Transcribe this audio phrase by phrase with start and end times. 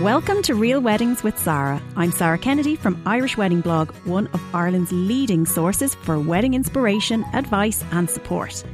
[0.00, 1.78] Welcome to Real Weddings with Sarah.
[1.94, 7.22] I'm Sarah Kennedy from Irish Wedding Blog, one of Ireland's leading sources for wedding inspiration,
[7.34, 8.64] advice, and support.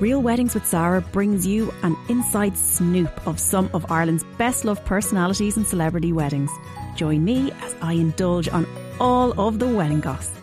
[0.00, 4.82] Real Weddings with Sarah brings you an inside snoop of some of Ireland's best loved
[4.86, 6.50] personalities and celebrity weddings.
[6.96, 8.66] Join me as I indulge on
[8.98, 10.42] all of the wedding gossip.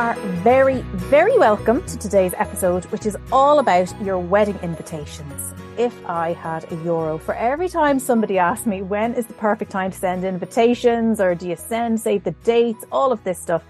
[0.00, 0.80] Are very,
[1.12, 5.52] very welcome to today's episode, which is all about your wedding invitations.
[5.76, 9.70] If I had a euro for every time somebody asked me when is the perfect
[9.70, 11.20] time to send invitations?
[11.20, 13.62] Or do you send, save the dates, all of this stuff,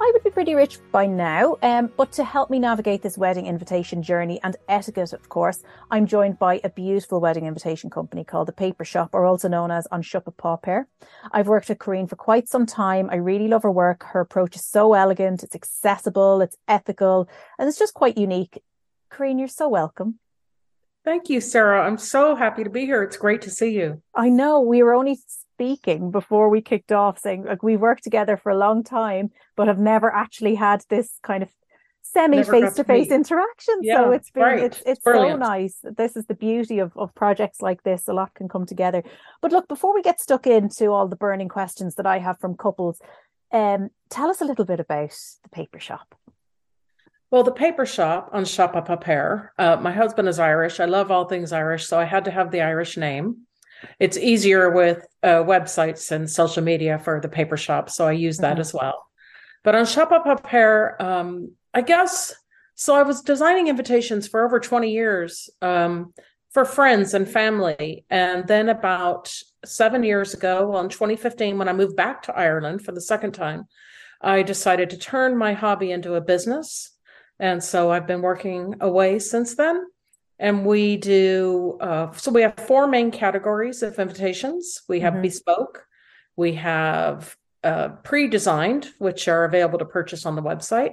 [0.00, 1.56] I would be pretty rich by now.
[1.60, 6.06] Um, but to help me navigate this wedding invitation journey and etiquette, of course, I'm
[6.06, 9.88] joined by a beautiful wedding invitation company called The Paper Shop, or also known as
[9.90, 10.86] On Shop Paw Pair.
[11.32, 13.10] I've worked with Corinne for quite some time.
[13.10, 14.04] I really love her work.
[14.04, 18.62] Her approach is so elegant, it's accessible, it's ethical, and it's just quite unique.
[19.10, 20.20] Corinne, you're so welcome.
[21.04, 21.84] Thank you, Sarah.
[21.84, 23.02] I'm so happy to be here.
[23.02, 24.00] It's great to see you.
[24.14, 25.18] I know we were only
[25.58, 29.66] speaking before we kicked off, saying like we've worked together for a long time, but
[29.66, 31.48] have never actually had this kind of
[32.02, 33.74] semi face to face interaction.
[33.82, 34.62] Yeah, so it's been right.
[34.62, 35.42] it's it's Brilliant.
[35.42, 35.76] so nice.
[35.96, 38.06] This is the beauty of of projects like this.
[38.06, 39.02] A lot can come together.
[39.42, 42.56] But look, before we get stuck into all the burning questions that I have from
[42.56, 43.00] couples,
[43.52, 46.14] um, tell us a little bit about the paper shop.
[47.30, 49.52] Well, the paper shop on Shop Paper.
[49.58, 50.80] Uh, my husband is Irish.
[50.80, 53.47] I love all things Irish, so I had to have the Irish name.
[53.98, 58.38] It's easier with uh, websites and social media for the paper shop, so I use
[58.38, 58.60] that Mhm.
[58.60, 59.06] as well.
[59.64, 62.34] But on Shop a Paper, um, I guess
[62.74, 62.94] so.
[62.94, 66.12] I was designing invitations for over twenty years um,
[66.50, 69.32] for friends and family, and then about
[69.64, 73.32] seven years ago, well, in 2015, when I moved back to Ireland for the second
[73.32, 73.64] time,
[74.20, 76.92] I decided to turn my hobby into a business.
[77.40, 79.84] And so I've been working away since then.
[80.38, 85.22] And we do, uh, so we have four main categories of invitations we have Mhm.
[85.22, 85.84] bespoke,
[86.36, 90.92] we have uh, pre designed, which are available to purchase on the website.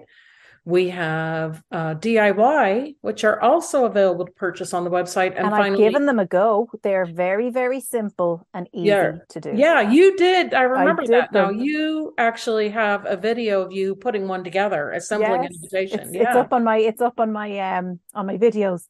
[0.66, 5.36] We have uh, DIY, which are also available to purchase on the website.
[5.38, 6.68] And, And, I've given them a go.
[6.82, 9.12] They're very, very simple and easy Yeah.
[9.30, 9.52] to do.
[9.54, 10.56] Yeah, you did.
[10.56, 11.52] I remember did that now.
[11.52, 16.00] You actually have a video of you putting one together, assembling an invitation.
[16.00, 16.22] It's, yeah.
[16.24, 18.88] it's up on my it's up on my um on my videos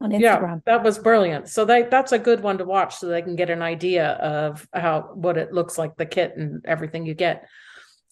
[0.00, 1.48] on yeah, that was brilliant.
[1.48, 4.68] So they that's a good one to watch so they can get an idea of
[4.72, 7.48] how what it looks like, the kit and everything you get.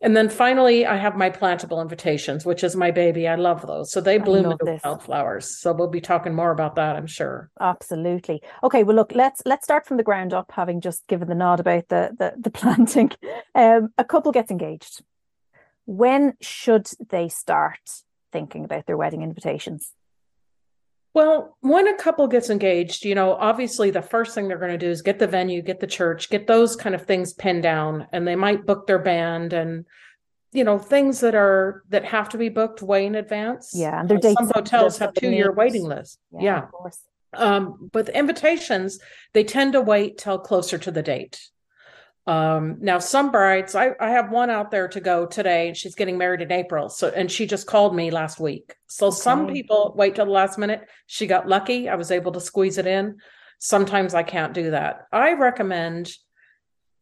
[0.03, 3.27] And then finally, I have my plantable invitations, which is my baby.
[3.27, 3.91] I love those.
[3.91, 4.83] So they bloom into this.
[4.85, 5.59] wildflowers.
[5.59, 7.51] So we'll be talking more about that, I'm sure.
[7.59, 8.43] Absolutely.
[8.63, 11.61] Okay, well look, let's let's start from the ground up, having just given the nod
[11.61, 13.11] about the the, the planting.
[13.55, 15.03] Um, a couple gets engaged.
[15.87, 18.03] When should they start
[18.33, 19.93] thinking about their wedding invitations?
[21.17, 24.77] Well, when a couple gets engaged, you know, obviously the first thing they're going to
[24.77, 28.07] do is get the venue, get the church, get those kind of things pinned down,
[28.13, 29.87] and they might book their band and
[30.53, 33.73] you know things that are that have to be booked way in advance.
[33.75, 36.19] Yeah, their dates Some hotels have two year waiting lists.
[36.39, 36.65] Yeah.
[36.65, 36.99] of course.
[37.33, 38.99] Um, but the invitations,
[39.33, 41.41] they tend to wait till closer to the date.
[42.27, 45.95] Um, now some brides, I, I have one out there to go today, and she's
[45.95, 46.89] getting married in April.
[46.89, 48.75] So, and she just called me last week.
[48.89, 50.89] So some people wait till the last minute.
[51.07, 51.89] She got lucky.
[51.89, 53.19] I was able to squeeze it in.
[53.59, 55.07] Sometimes I can't do that.
[55.13, 56.11] I recommend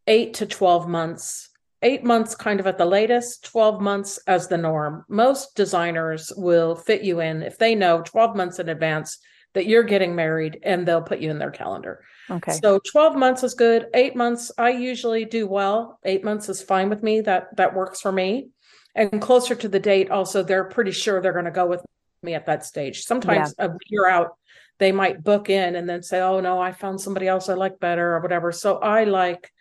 [0.06, 1.48] eight to 12 months,
[1.80, 5.04] eight months kind of at the latest, 12 months as the norm.
[5.08, 9.18] Most designers will fit you in if they know 12 months in advance
[9.54, 12.04] that you're getting married and they'll put you in their calendar.
[12.30, 12.52] Okay.
[12.52, 13.86] So 12 months is good.
[13.94, 15.98] 8 months I usually do well.
[16.04, 17.20] 8 months is fine with me.
[17.22, 18.50] That that works for me.
[18.94, 21.82] And closer to the date also they're pretty sure they're going to go with
[22.22, 23.04] me at that stage.
[23.04, 24.36] Sometimes a year out
[24.78, 27.78] they might book in and then say, "Oh no, I found somebody else I like
[27.78, 29.52] better or whatever." So I like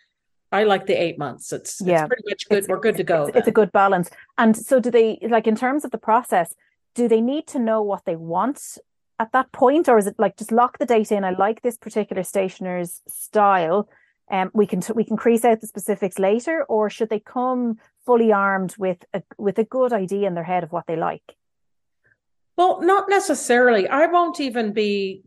[0.50, 1.52] I like the 8 months.
[1.52, 2.00] It's Yeah.
[2.00, 2.58] it's pretty much good.
[2.58, 3.26] It's- We're good to go.
[3.26, 4.10] It's, it's a good balance.
[4.38, 6.54] And so do they like in terms of the process,
[6.94, 8.78] do they need to know what they want
[9.18, 11.76] at that point or is it like just lock the date in I like this
[11.76, 13.88] particular stationer's style
[14.30, 17.78] um we can t- we can crease out the specifics later or should they come
[18.06, 21.36] fully armed with a with a good idea in their head of what they like?
[22.56, 23.88] Well, not necessarily.
[23.88, 25.22] I won't even be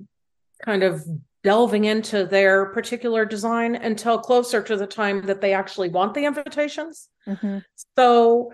[0.64, 1.06] kind of
[1.44, 6.26] delving into their particular design until closer to the time that they actually want the
[6.26, 7.10] invitations.
[7.28, 7.64] Mhm.
[7.98, 8.54] So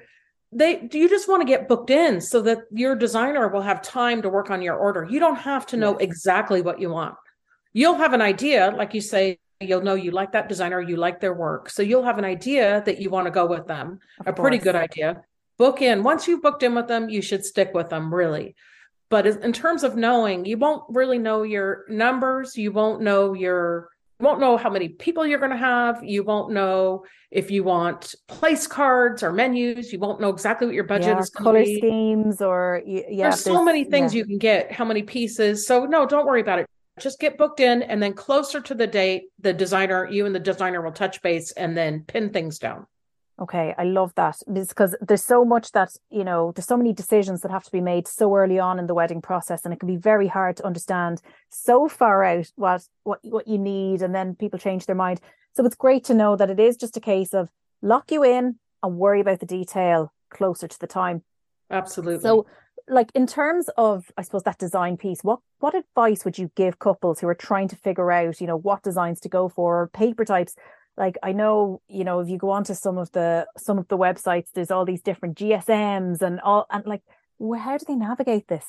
[0.55, 3.81] they do you just want to get booked in so that your designer will have
[3.81, 5.07] time to work on your order.
[5.09, 7.15] You don't have to know exactly what you want.
[7.73, 11.19] You'll have an idea, like you say, you'll know you like that designer, you like
[11.19, 11.69] their work.
[11.69, 14.00] So you'll have an idea that you want to go with them.
[14.19, 15.23] Of a pretty good idea.
[15.57, 16.03] Book in.
[16.03, 18.56] Once you've booked in with them, you should stick with them really.
[19.09, 22.57] But in terms of knowing, you won't really know your numbers.
[22.57, 23.89] You won't know your
[24.23, 26.03] won't know how many people you're going to have.
[26.03, 29.93] You won't know if you want place cards or menus.
[29.93, 31.29] You won't know exactly what your budget yeah, is.
[31.29, 31.77] Color be.
[31.77, 33.29] schemes or yeah.
[33.29, 34.19] There's, so many things yeah.
[34.19, 34.71] you can get.
[34.71, 35.67] How many pieces?
[35.67, 36.67] So no, don't worry about it.
[36.99, 40.39] Just get booked in, and then closer to the date, the designer, you and the
[40.39, 42.85] designer will touch base and then pin things down.
[43.41, 47.41] Okay, I love that because there's so much that, you know, there's so many decisions
[47.41, 49.88] that have to be made so early on in the wedding process and it can
[49.88, 51.19] be very hard to understand
[51.50, 55.19] so far out what what what you need and then people change their mind.
[55.56, 57.50] So it's great to know that it is just a case of
[57.81, 61.24] lock you in and worry about the detail closer to the time.
[61.71, 62.21] Absolutely.
[62.21, 62.45] So
[62.88, 66.77] like in terms of I suppose that design piece, what what advice would you give
[66.77, 70.24] couples who are trying to figure out, you know, what designs to go for, paper
[70.24, 70.56] types?
[70.98, 73.98] Like i know you know if you go onto some of the some of the
[73.98, 77.01] websites there's all these different gsms and all and like
[77.42, 78.66] how do they navigate this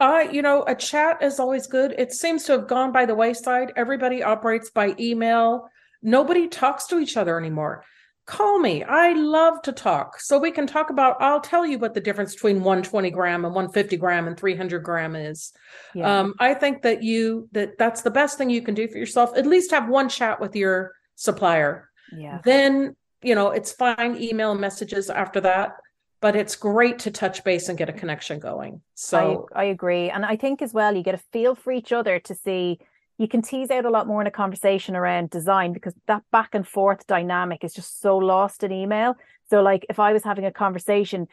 [0.00, 1.94] uh, you know, a chat is always good.
[1.96, 3.72] It seems to have gone by the wayside.
[3.76, 5.70] Everybody operates by email.
[6.02, 7.84] Nobody talks to each other anymore.
[8.26, 8.82] Call me.
[8.82, 10.18] I love to talk.
[10.20, 13.54] So we can talk about, I'll tell you what the difference between 120 gram and
[13.54, 15.52] 150 gram and 300 gram is.
[15.94, 16.20] Yeah.
[16.20, 19.36] Um, I think that you, that that's the best thing you can do for yourself.
[19.36, 21.90] At least have one chat with your supplier.
[22.16, 22.40] Yeah.
[22.44, 25.76] Then, you know, it's fine email messages after that,
[26.20, 28.80] but it's great to touch base and get a connection going.
[28.94, 30.10] So I, I agree.
[30.10, 32.78] And I think as well, you get a feel for each other to see
[33.18, 36.54] you can tease out a lot more in a conversation around design because that back
[36.54, 39.16] and forth dynamic is just so lost in email.
[39.50, 41.28] So, like, if I was having a conversation,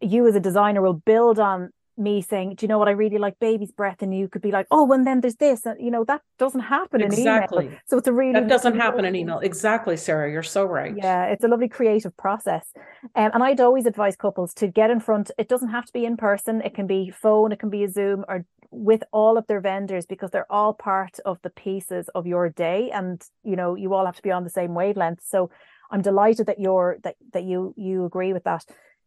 [0.00, 2.88] you as a designer will build on me saying, "Do you know what?
[2.88, 5.66] I really like baby's breath," and you could be like, "Oh, well, then there's this,"
[5.66, 7.66] and you know that doesn't happen exactly.
[7.66, 7.80] in email.
[7.86, 9.38] So it's a really that doesn't happen in email.
[9.40, 10.30] Exactly, Sarah.
[10.30, 10.94] You're so right.
[10.96, 12.66] Yeah, it's a lovely creative process,
[13.14, 15.30] um, and I'd always advise couples to get in front.
[15.38, 16.62] It doesn't have to be in person.
[16.62, 17.52] It can be phone.
[17.52, 21.18] It can be a Zoom or with all of their vendors because they're all part
[21.24, 24.44] of the pieces of your day, and you know you all have to be on
[24.44, 25.20] the same wavelength.
[25.24, 25.50] So
[25.90, 28.64] I'm delighted that you're that that you you agree with that.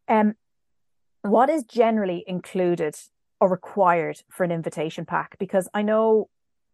[0.07, 0.33] Um,
[1.23, 2.95] what is generally included
[3.39, 5.37] or required for an invitation pack?
[5.39, 6.29] Because I know,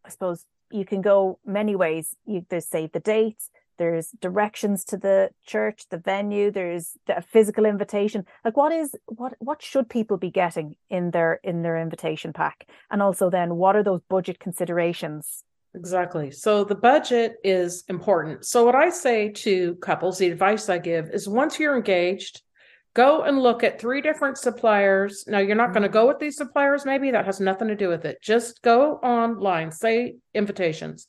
[0.05, 2.15] I suppose you can go many ways.
[2.25, 7.65] You there's say the dates, there's directions to the church, the venue, there's a physical
[7.65, 8.25] invitation.
[8.43, 12.67] Like what is what what should people be getting in their in their invitation pack?
[12.91, 15.43] And also then what are those budget considerations?
[15.75, 16.31] Exactly.
[16.31, 18.45] So the budget is important.
[18.45, 22.41] So what I say to couples, the advice I give is once you're engaged,
[22.93, 25.25] go and look at three different suppliers.
[25.27, 25.93] Now, you're not going to mm-hmm.
[25.93, 28.21] go with these suppliers, maybe that has nothing to do with it.
[28.21, 31.07] Just go online, say invitations,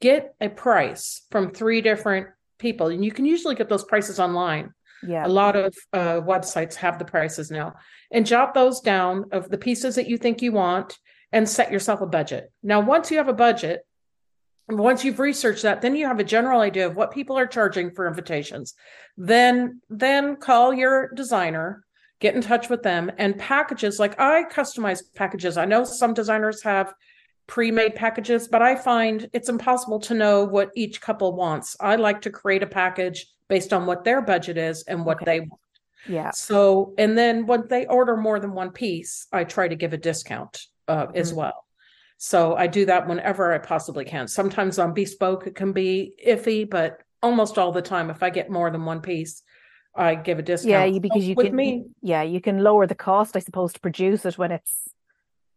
[0.00, 2.28] get a price from three different
[2.58, 2.88] people.
[2.88, 4.72] And you can usually get those prices online.
[5.06, 5.26] Yeah.
[5.26, 7.74] A lot of uh, websites have the prices now.
[8.10, 10.98] And jot those down of the pieces that you think you want
[11.30, 12.50] and set yourself a budget.
[12.62, 13.82] Now, once you have a budget,
[14.68, 17.90] once you've researched that then you have a general idea of what people are charging
[17.90, 18.74] for invitations.
[19.16, 21.84] Then then call your designer
[22.20, 25.56] get in touch with them and packages like i customize packages.
[25.56, 26.92] I know some designers have
[27.46, 31.76] pre-made packages but i find it's impossible to know what each couple wants.
[31.80, 35.24] I like to create a package based on what their budget is and what okay.
[35.24, 35.60] they want.
[36.06, 36.30] Yeah.
[36.32, 39.98] So and then when they order more than one piece i try to give a
[39.98, 41.16] discount uh, mm-hmm.
[41.16, 41.64] as well
[42.18, 44.26] so I do that whenever I possibly can.
[44.26, 48.50] Sometimes on bespoke, it can be iffy, but almost all the time, if I get
[48.50, 49.42] more than one piece,
[49.94, 50.70] I give a discount.
[50.70, 51.56] Yeah, you, because you With can.
[51.56, 54.88] Me, yeah, you can lower the cost, I suppose, to produce it when it's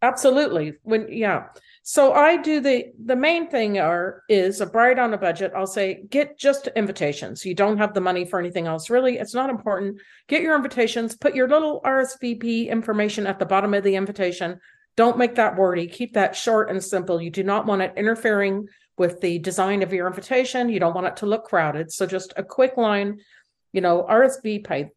[0.03, 1.47] absolutely when yeah.
[1.83, 5.53] So I do the the main thing are is a bride on a budget.
[5.55, 7.43] I'll say get just invitations.
[7.43, 8.89] You don't have the money for anything else.
[8.89, 9.99] Really, it's not important.
[10.27, 11.15] Get your invitations.
[11.15, 14.59] Put your little RSVP information at the bottom of the invitation
[14.95, 15.87] don't make that wordy.
[15.87, 17.21] Keep that short and simple.
[17.21, 18.67] You do not want it interfering
[18.97, 20.69] with the design of your invitation.
[20.69, 21.91] You don't want it to look crowded.
[21.91, 23.19] So just a quick line,
[23.73, 24.89] you know, RSVP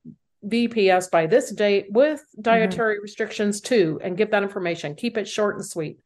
[0.46, 3.02] VPS by this date with dietary mm-hmm.
[3.02, 4.94] restrictions too, and give that information.
[4.94, 5.98] Keep it short and sweet.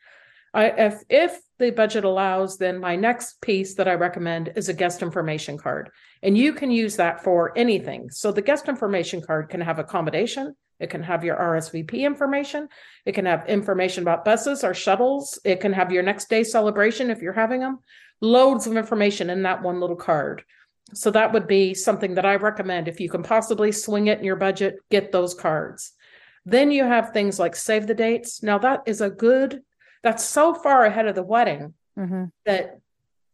[0.54, 4.74] I, if if the budget allows, then my next piece that I recommend is a
[4.74, 5.90] guest information card,
[6.22, 8.10] and you can use that for anything.
[8.10, 12.68] So the guest information card can have accommodation, it can have your RSVP information.
[13.04, 15.38] It can have information about buses or shuttles.
[15.44, 17.80] It can have your next day celebration if you're having them.
[18.20, 20.44] Loads of information in that one little card.
[20.94, 22.88] So that would be something that I recommend.
[22.88, 25.92] If you can possibly swing it in your budget, get those cards.
[26.46, 28.42] Then you have things like save the dates.
[28.42, 29.62] Now, that is a good,
[30.02, 32.24] that's so far ahead of the wedding mm-hmm.
[32.46, 32.80] that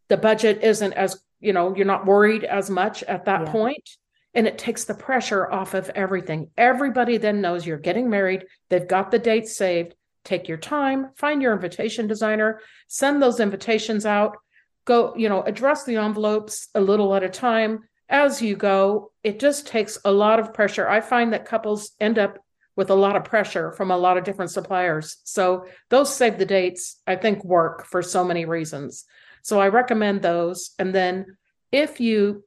[0.09, 3.53] the budget isn't as, you know, you're not worried as much at that yeah.
[3.53, 3.89] point
[4.35, 6.51] and it takes the pressure off of everything.
[6.57, 8.47] Everybody then knows you're getting married.
[8.69, 9.95] They've got the date saved.
[10.25, 14.37] take your time, find your invitation designer, send those invitations out,
[14.85, 19.13] go, you know, address the envelopes a little at a time as you go.
[19.23, 20.89] It just takes a lot of pressure.
[20.89, 22.39] I find that couples end up
[22.77, 25.19] with a lot of pressure from a lot of different suppliers.
[25.25, 29.05] So those save the dates, I think, work for so many reasons.
[29.43, 30.71] So I recommend those.
[30.79, 31.37] And then
[31.71, 32.45] if you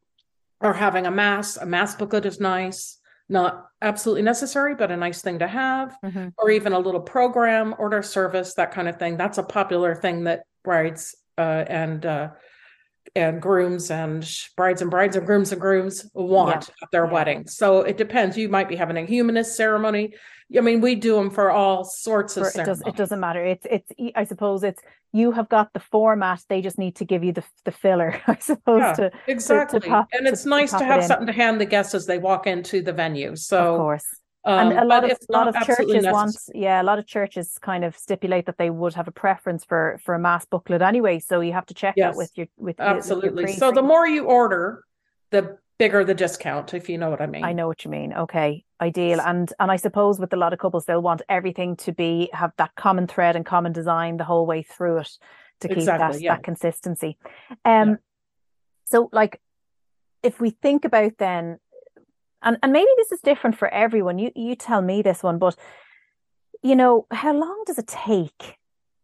[0.62, 3.00] are having a mass, a mass booklet is nice,
[3.30, 6.30] not absolutely necessary, but a nice thing to have, mm-hmm.
[6.38, 9.18] or even a little program, order service, that kind of thing.
[9.18, 12.30] That's a popular thing that brides uh, and uh,
[13.16, 16.84] and grooms and brides and brides and grooms and grooms want yeah.
[16.84, 17.12] at their yeah.
[17.12, 17.48] wedding.
[17.48, 18.38] So it depends.
[18.38, 20.14] You might be having a humanist ceremony.
[20.56, 23.44] I mean, we do them for all sorts of for, it, does, it doesn't matter.
[23.44, 26.42] It's it's I suppose it's you have got the format.
[26.48, 28.80] They just need to give you the the filler, I suppose.
[28.80, 29.82] Yeah, to, exactly.
[29.82, 32.18] To, to pop, and it's nice to, have something to hand the guests as they
[32.18, 33.36] walk into the venue.
[33.36, 34.06] So of course.
[34.48, 37.60] Um, and a lot of a lot of churches want yeah a lot of churches
[37.62, 41.20] kind of stipulate that they would have a preference for for a mass booklet anyway
[41.20, 43.44] so you have to check yes, that with your with absolutely.
[43.44, 44.86] Your so the more you order
[45.32, 47.44] the bigger the discount if you know what i mean.
[47.44, 48.13] I know what you mean.
[48.13, 49.20] Okay ideal.
[49.20, 52.54] And and i suppose with a lot of couples they'll want everything to be have
[52.58, 55.12] that common thread and common design the whole way through it
[55.60, 56.36] to keep exactly, that yeah.
[56.36, 57.18] that consistency.
[57.66, 57.96] Um yeah.
[58.86, 59.42] so like
[60.24, 61.60] if we think about then
[62.48, 64.18] and and maybe this is different for everyone.
[64.18, 65.56] You you tell me this one but
[66.63, 68.58] you know how long does it take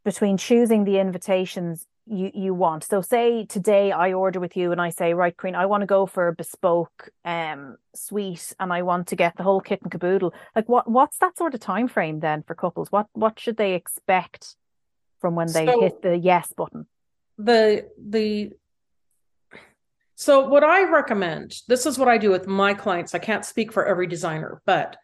[0.03, 2.83] between choosing the invitations you you want?
[2.85, 5.88] So say today i order with you and i say right queen i want to
[5.97, 9.91] go for a bespoke um suite and i want to get the whole kit and
[9.91, 10.33] caboodle.
[10.55, 12.91] Like what what's that sort of time frame then for couples?
[12.91, 14.55] What what should they expect
[15.19, 16.88] from when they so hit the yes button?
[17.38, 18.51] the the
[20.15, 23.15] so, what I recommend, this is what I do with my clients.
[23.15, 24.98] I can't speak for every designer, but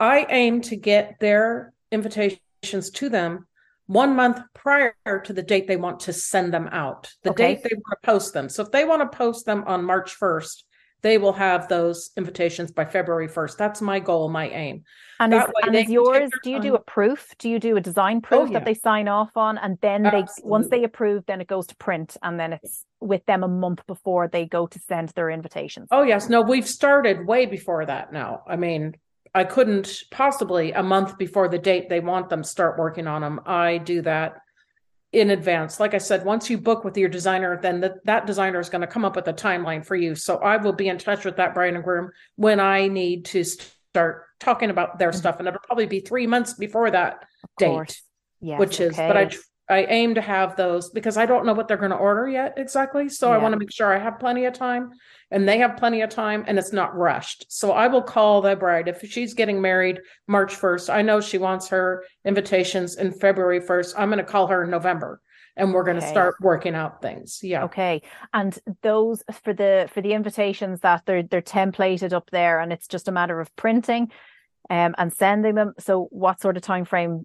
[0.00, 3.46] I aim to get their invitations to them
[3.86, 4.94] one month prior
[5.24, 7.54] to the date they want to send them out, the okay.
[7.54, 8.48] date they want to post them.
[8.48, 10.62] So, if they want to post them on March 1st,
[11.04, 13.58] they will have those invitations by February 1st.
[13.58, 14.84] That's my goal, my aim.
[15.20, 17.34] And is, and is yours, do you do a proof?
[17.38, 18.52] Do you do a design oh, proof oh, yeah.
[18.54, 19.58] that they sign off on?
[19.58, 20.32] And then Absolutely.
[20.42, 23.48] they, once they approve, then it goes to print and then it's with them a
[23.48, 25.88] month before they go to send their invitations.
[25.90, 26.30] Oh, yes.
[26.30, 28.42] No, we've started way before that now.
[28.48, 28.94] I mean,
[29.34, 33.40] I couldn't possibly a month before the date they want them start working on them.
[33.44, 34.36] I do that
[35.14, 35.78] in advance.
[35.78, 38.80] Like I said, once you book with your designer, then the, that designer is going
[38.80, 40.14] to come up with a timeline for you.
[40.14, 43.44] So I will be in touch with that bride and groom when I need to
[43.44, 45.18] start talking about their mm-hmm.
[45.18, 47.24] stuff, and it'll probably be three months before that
[47.58, 48.02] date.
[48.40, 49.30] Yes, which is, but I
[49.68, 52.54] I aim to have those because I don't know what they're going to order yet
[52.58, 53.08] exactly.
[53.08, 53.36] So yeah.
[53.36, 54.90] I want to make sure I have plenty of time
[55.30, 57.46] and they have plenty of time and it's not rushed.
[57.48, 60.92] So I will call the bride if she's getting married March 1st.
[60.92, 63.94] I know she wants her invitations in February 1st.
[63.96, 65.22] I'm going to call her in November
[65.56, 66.06] and we're going okay.
[66.06, 67.40] to start working out things.
[67.42, 67.64] Yeah.
[67.64, 68.02] Okay.
[68.34, 72.88] And those for the for the invitations that they're they're templated up there and it's
[72.88, 74.10] just a matter of printing
[74.68, 75.72] um and sending them.
[75.78, 77.24] So what sort of time frame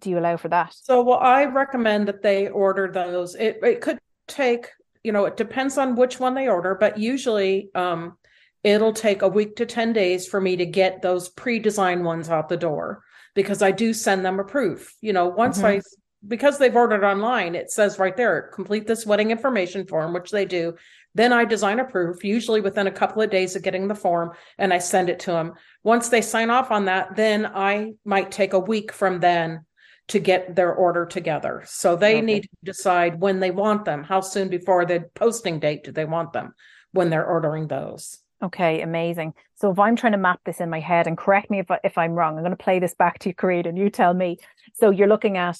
[0.00, 0.74] do you allow for that?
[0.74, 3.34] So, well, I recommend that they order those.
[3.34, 4.68] It it could take,
[5.04, 8.16] you know, it depends on which one they order, but usually um,
[8.64, 12.48] it'll take a week to 10 days for me to get those pre-designed ones out
[12.48, 13.02] the door
[13.34, 14.94] because I do send them a proof.
[15.00, 15.66] You know, once mm-hmm.
[15.66, 15.80] I
[16.26, 20.44] because they've ordered online, it says right there, complete this wedding information form, which they
[20.44, 20.74] do.
[21.14, 24.32] Then I design a proof, usually within a couple of days of getting the form,
[24.58, 25.54] and I send it to them.
[25.82, 29.64] Once they sign off on that, then I might take a week from then
[30.10, 31.62] to get their order together.
[31.66, 32.20] So they okay.
[32.20, 34.02] need to decide when they want them.
[34.02, 36.54] How soon before the posting date do they want them
[36.92, 38.18] when they're ordering those?
[38.42, 39.34] Okay, amazing.
[39.54, 41.78] So if I'm trying to map this in my head, and correct me if I,
[41.84, 44.12] if I'm wrong, I'm going to play this back to you, Karina, and you tell
[44.14, 44.38] me.
[44.74, 45.58] So you're looking at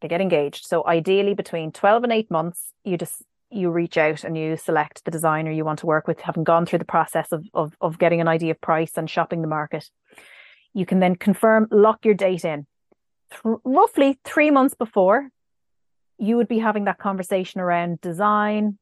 [0.00, 0.66] they get engaged.
[0.66, 5.04] So ideally, between 12 and 8 months, you just you reach out and you select
[5.04, 7.98] the designer you want to work with, having gone through the process of of, of
[7.98, 9.88] getting an idea of price and shopping the market.
[10.72, 12.66] You can then confirm, lock your date in
[13.42, 15.28] th- roughly three months before,
[16.18, 18.78] you would be having that conversation around design.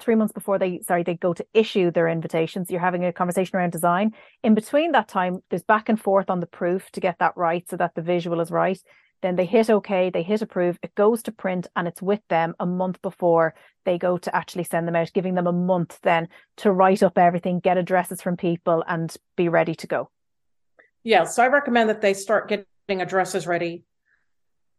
[0.00, 3.56] Three months before they, sorry, they go to issue their invitations, you're having a conversation
[3.56, 4.12] around design.
[4.42, 7.68] In between that time, there's back and forth on the proof to get that right
[7.68, 8.78] so that the visual is right.
[9.22, 12.54] Then they hit OK, they hit approve, it goes to print, and it's with them
[12.60, 13.54] a month before
[13.86, 17.16] they go to actually send them out, giving them a month then to write up
[17.16, 20.10] everything, get addresses from people, and be ready to go.
[21.04, 23.84] Yeah, so I recommend that they start getting addresses ready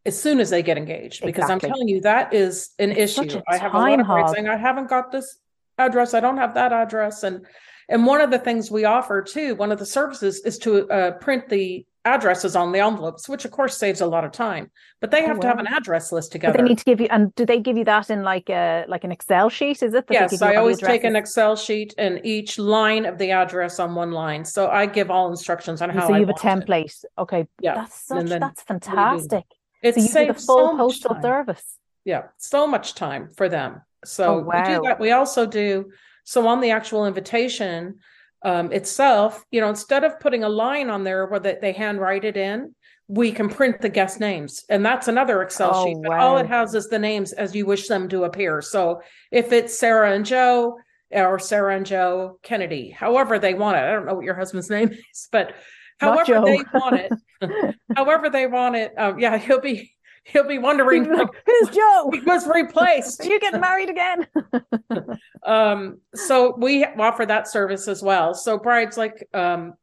[0.05, 1.69] as soon as they get engaged because exactly.
[1.69, 4.47] i'm telling you that is an it's issue i have a lot of brides saying
[4.47, 5.37] i haven't got this
[5.77, 7.45] address i don't have that address and
[7.89, 11.11] and one of the things we offer too one of the services is to uh,
[11.11, 14.69] print the addresses on the envelopes, which of course saves a lot of time.
[15.01, 16.57] But they Oh, have to have an address list But together.
[16.59, 19.03] they need to give you, and do they give you that in like a like
[19.03, 19.81] an Excel sheet?
[19.81, 20.05] Is it?
[20.05, 21.15] that they give Yes, I always take an?
[21.15, 24.45] Excel sheet and each line of the address on one line.
[24.45, 26.67] So I give all instructions on how So I you have a want it.
[26.67, 27.05] template.
[27.17, 29.45] Okay, Yeah, that's such then that's fantastic.
[29.85, 31.21] It So you do the full so postal time.
[31.21, 31.77] service.
[32.05, 33.81] Yeah, so much time for them.
[34.03, 34.99] So Oh, we do that.
[34.99, 35.91] We also do
[36.23, 37.99] so on the actual invitation
[38.43, 39.43] um, itself.
[39.51, 42.73] You know, instead of putting a line on there where they, they handwrite it in,
[43.07, 45.97] we can print the guest names, and that's another Excel Oh, sheet.
[46.03, 48.63] But all it has is the names as you wish them to appear.
[48.63, 49.01] So
[49.31, 50.79] if it's Sarah and Joe
[51.11, 53.81] or Sarah and Joe Kennedy, however they want it.
[53.81, 55.53] I don't know what your husband's name is, but
[55.99, 58.93] however they want it, however they want it.
[58.97, 59.91] Um, yeah, he'll be
[60.25, 62.09] he'll be wondering like, Who's Joe?
[62.13, 63.21] he was replaced.
[63.21, 64.27] Are you getting married again?
[65.45, 69.73] um so we offer that service as well so brides like um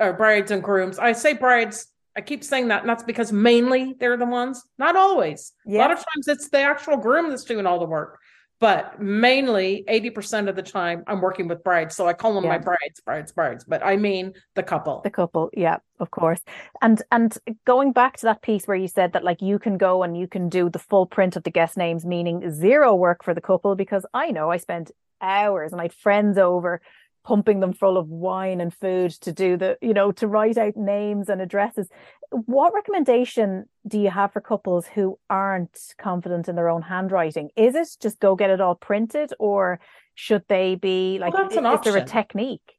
[0.00, 3.94] or brides and grooms i say brides i keep saying that and that's because mainly
[4.00, 7.66] they're the ones not always a lot of times it's the actual groom that's doing
[7.66, 8.18] all the work
[8.60, 11.96] but mainly 80% of the time i'm working with brides.
[11.96, 15.00] So i call them my brides brides brides but i mean the couple.
[15.02, 16.40] The couple, yeah, of course.
[16.80, 20.02] And and going back to that piece where you said that like you can go
[20.02, 23.34] and you can do the full print of the guest names, meaning zero work for
[23.34, 26.80] the couple, because I know I spent hours and I had friends over
[27.24, 30.76] pumping them full of wine and food to do the, you know, to write out
[30.76, 31.88] names and addresses.
[32.30, 37.50] What recommendation do you have for couples who aren't confident in their own handwriting?
[37.56, 39.80] Is it just go get it all printed or
[40.14, 42.74] should they be like, that's an is there a technique?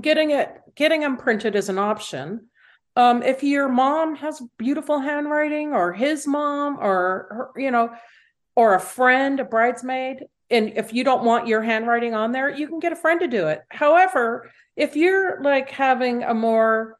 [0.00, 2.46] getting it getting them printed is an option
[2.96, 7.90] um if your mom has beautiful handwriting or his mom or her, you know
[8.54, 12.66] or a friend a bridesmaid and if you don't want your handwriting on there you
[12.68, 16.98] can get a friend to do it however if you're like having a more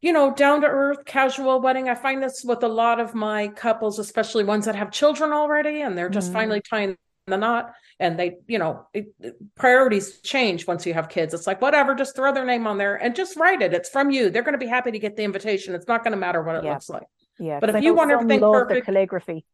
[0.00, 3.48] you know down to earth casual wedding i find this with a lot of my
[3.48, 6.34] couples especially ones that have children already and they're just Mhm.
[6.34, 11.08] finally tying the knot and they you know it, it- priorities change once you have
[11.08, 13.88] kids it's like whatever just throw their name on there and just write it it's
[13.88, 16.16] from you they're going to be happy to get the invitation it's not going to
[16.18, 16.74] matter what it Yeah.
[16.74, 17.06] looks like
[17.38, 19.44] Yeah, But if I you want everything perfect- calligraphy.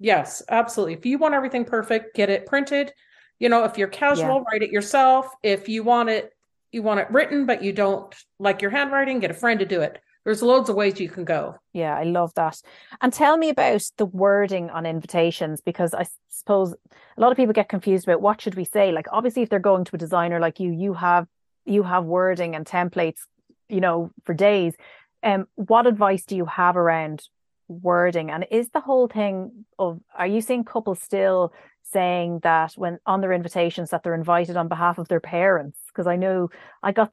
[0.00, 2.92] Yes absolutely if you want everything perfect get it printed
[3.38, 6.32] you know if you're casual write it yourself if you want it
[6.72, 9.80] you want it written but you don't like your handwriting get a friend to do
[9.80, 12.60] it there's loads of ways you can go Yeah, I love that.
[13.00, 16.74] And tell me about the wording on invitations because I suppose
[17.16, 18.92] a lot of people get confused about what should we say.
[18.92, 21.26] Like obviously if they're going to a designer like you, you have
[21.64, 23.20] you have wording and templates,
[23.68, 24.74] you know, for days.
[25.22, 27.22] Um, what advice do you have around
[27.70, 28.30] wording?
[28.30, 31.52] And is the whole thing of are you seeing couples still
[31.82, 35.78] saying that when on their invitations that they're invited on behalf of their parents?
[35.86, 36.50] Because I know
[36.82, 37.12] I got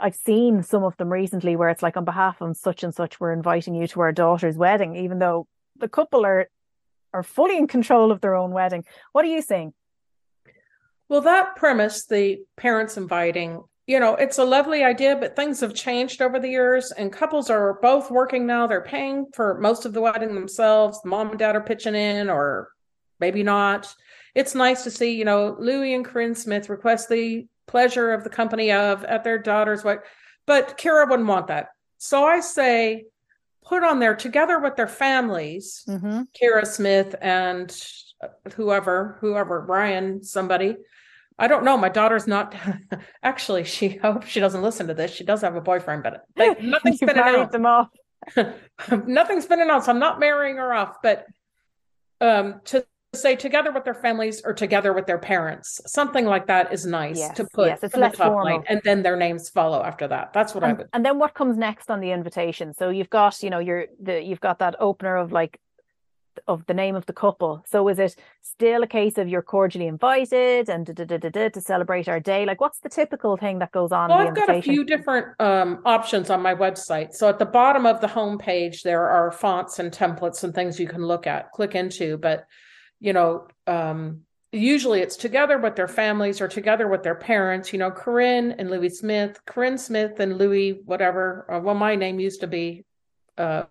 [0.00, 3.20] I've seen some of them recently where it's like on behalf of such and such
[3.20, 6.48] we're inviting you to our daughter's wedding, even though the couple are
[7.12, 8.84] are fully in control of their own wedding.
[9.12, 9.72] What are you saying?
[11.08, 15.74] Well, that premise, the parents inviting, you know, it's a lovely idea, but things have
[15.74, 18.66] changed over the years, and couples are both working now.
[18.66, 21.00] They're paying for most of the wedding themselves.
[21.04, 22.70] Mom and dad are pitching in, or
[23.20, 23.94] maybe not.
[24.34, 28.30] It's nice to see, you know, Louis and Corinne Smith request the pleasure of the
[28.30, 30.02] company of at their daughter's wedding,
[30.46, 31.68] but Kira wouldn't want that.
[31.98, 33.04] So I say,
[33.64, 35.84] put on there together with their families.
[35.88, 36.22] Mm-hmm.
[36.40, 37.74] Kira Smith and
[38.54, 40.76] whoever, whoever, Ryan, somebody.
[41.38, 41.76] I don't know.
[41.76, 42.54] My daughter's not
[43.22, 43.64] actually.
[43.64, 45.10] She hopes she doesn't listen to this.
[45.10, 47.52] She does have a boyfriend, but they, nothing's been announced.
[47.52, 47.88] them off.
[49.06, 49.88] nothing's been announced.
[49.88, 51.26] I'm not marrying her off, but
[52.20, 56.72] um, to say together with their families or together with their parents, something like that
[56.72, 58.44] is nice Yes, to put yes, it's less top formal.
[58.56, 60.32] line, and then their names follow after that.
[60.32, 60.88] That's what I would.
[60.92, 62.72] and then what comes next on the invitation?
[62.74, 65.58] So you've got, you know, your the you've got that opener of like
[66.46, 67.64] of the name of the couple.
[67.66, 71.60] So is it still a case of you're cordially invited and da, da, da, to
[71.60, 72.44] celebrate our day?
[72.46, 74.84] Like what's the typical thing that goes on Well, in the I've got a few
[74.84, 77.12] different um, options on my website.
[77.12, 80.88] So at the bottom of the homepage, there are fonts and templates and things you
[80.88, 82.16] can look at, click into.
[82.16, 82.46] But
[83.00, 87.72] you know, um, usually it's together with their families or together with their parents.
[87.72, 91.46] You know, Corinne and Louis Smith, Corinne Smith and Louis, whatever.
[91.52, 92.84] Uh, well, my name used to be
[93.36, 93.64] uh,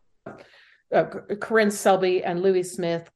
[0.93, 1.05] uh,
[1.39, 3.09] Corinne Selby and Louis Smith.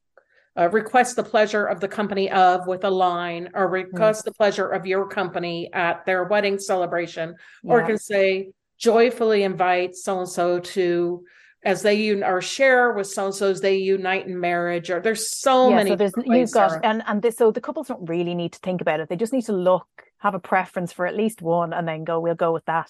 [0.57, 4.67] Uh, request the pleasure of the company of with a line, or request the pleasure
[4.67, 10.59] of your company at their wedding celebration, or can say joyfully invite so and so
[10.59, 11.23] to
[11.63, 14.89] as they un- or share with so and so as they unite in marriage.
[14.89, 15.89] Or there's so yeah, many.
[15.91, 18.81] so there's you've got and and this so the couples don't really need to think
[18.81, 19.09] about it.
[19.09, 19.87] They just need to look,
[20.19, 22.19] have a preference for at least one, and then go.
[22.19, 22.89] We'll go with that.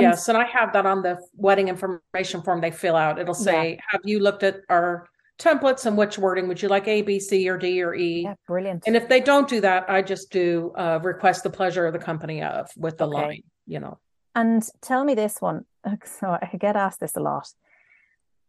[0.00, 3.18] Yes, and I have that on the wedding information form they fill out.
[3.18, 3.80] It'll say, yeah.
[3.88, 5.06] "Have you looked at our
[5.38, 8.34] templates and which wording would you like A, B, C, or D, or E?" Yeah,
[8.46, 8.84] brilliant.
[8.86, 11.98] And if they don't do that, I just do uh, request the pleasure of the
[11.98, 13.14] company of with the okay.
[13.14, 13.42] line.
[13.66, 13.98] You know.
[14.34, 15.64] And tell me this one.
[16.04, 17.48] So I get asked this a lot.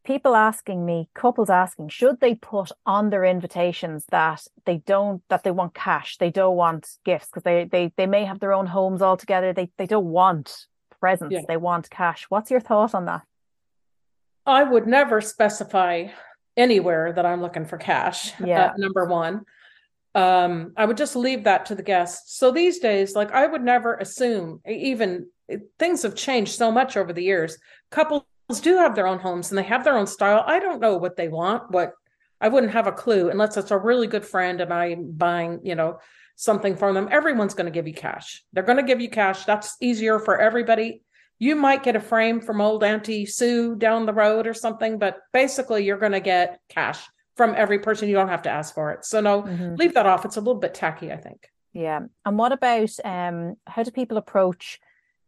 [0.05, 5.43] People asking me, couples asking, should they put on their invitations that they don't that
[5.43, 8.67] they want cash, they don't want gifts because they they they may have their own
[8.67, 9.51] homes altogether.
[9.51, 10.67] They they don't want
[11.03, 11.33] presents.
[11.33, 11.41] Yeah.
[11.45, 12.27] They want cash.
[12.29, 13.23] What's your thought on that?
[14.45, 16.07] I would never specify
[16.55, 18.31] anywhere that I'm looking for cash.
[18.39, 18.67] Yeah.
[18.67, 19.41] Uh, number one.
[20.15, 22.37] Um, I would just leave that to the guests.
[22.37, 25.27] So these days, like I would never assume, even
[25.77, 27.57] things have changed so much over the years.
[27.91, 28.23] Couples
[28.61, 30.43] do have their own homes and they have their own style.
[30.47, 31.93] I don't know what they want, what
[32.39, 35.75] I wouldn't have a clue unless it's a really good friend and I'm buying, you
[35.75, 35.99] know,
[36.35, 38.43] something from them, everyone's going to give you cash.
[38.53, 39.45] They're going to give you cash.
[39.45, 41.03] That's easier for everybody.
[41.39, 45.17] You might get a frame from old Auntie Sue down the road or something, but
[45.33, 47.03] basically you're going to get cash
[47.35, 48.07] from every person.
[48.07, 49.05] You don't have to ask for it.
[49.05, 49.75] So no, mm-hmm.
[49.75, 50.25] leave that off.
[50.25, 51.49] It's a little bit tacky, I think.
[51.73, 52.01] Yeah.
[52.25, 54.79] And what about um how do people approach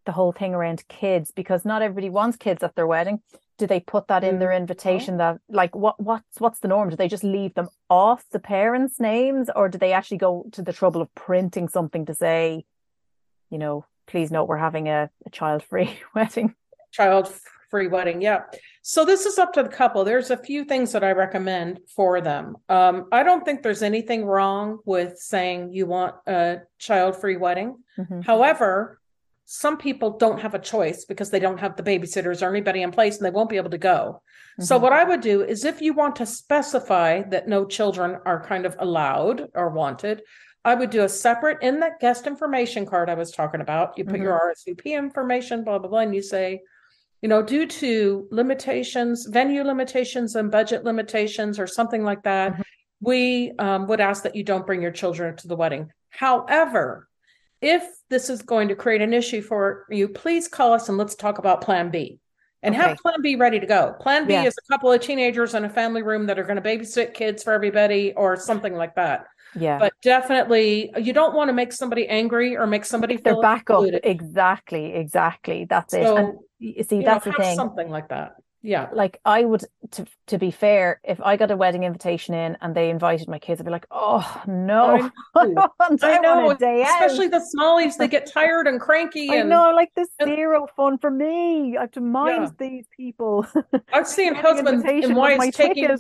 [0.06, 1.32] the whole thing around kids?
[1.36, 3.22] Because not everybody wants kids at their wedding
[3.58, 6.90] do they put that in their mm, invitation that like what what's what's the norm?
[6.90, 10.62] Do they just leave them off the parents names or do they actually go to
[10.62, 12.66] the trouble of printing something to say
[13.50, 16.54] you know please note we're having a, a child free wedding.
[16.92, 17.32] Child
[17.70, 18.42] free wedding yeah.
[18.82, 20.04] So this is up to the couple.
[20.04, 22.58] There's a few things that i recommend for them.
[22.70, 27.78] Um, i don't think there's anything wrong with saying you want a child free wedding.
[27.98, 28.22] Mm-hmm.
[28.22, 29.00] however
[29.46, 32.92] some people don't have a choice because they don't have the babysitters or anybody in
[32.92, 34.22] place and they won't be able to go.
[34.54, 34.64] Mm-hmm.
[34.64, 38.44] So, what I would do is if you want to specify that no children are
[38.44, 40.24] kind of allowed or wanted,
[40.64, 43.98] I would do a separate in that guest information card I was talking about.
[43.98, 44.24] You put mm-hmm.
[44.24, 46.62] your RSVP information, blah, blah, blah, and you say,
[47.22, 52.62] you know, due to limitations, venue limitations, and budget limitations, or something like that, mm-hmm.
[53.02, 55.92] we um, would ask that you don't bring your children to the wedding.
[56.10, 57.08] However,
[57.62, 61.16] if this is going to create an issue for you, please call us and let's
[61.16, 62.20] talk about plan B
[62.62, 62.90] and okay.
[62.90, 63.96] have plan B ready to go.
[64.00, 64.44] Plan B yeah.
[64.44, 67.44] is a couple of teenagers in a family room that are going to babysit kids
[67.44, 69.28] for everybody or something like that.
[69.58, 69.80] Yeah.
[69.80, 73.86] But definitely you don't want to make somebody angry or make somebody feel back up.
[74.04, 75.66] Exactly, exactly.
[75.70, 76.20] That's so, it.
[76.20, 77.56] And you see, that's know, the thing.
[77.56, 78.36] Something like that
[78.66, 82.58] yeah like i would to to be fair if i got a wedding invitation in
[82.62, 86.50] and they invited my kids i'd be like oh no oh, i, I know.
[86.52, 87.32] especially out.
[87.32, 91.12] the smallies they get tired and cranky and, i know like this zero fun for
[91.12, 91.78] me.
[91.78, 92.68] I have to mind yeah.
[92.68, 93.46] these people.
[93.94, 95.98] I've seen husbands and wives taking